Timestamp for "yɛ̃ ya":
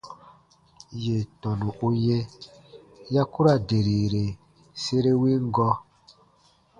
2.05-3.21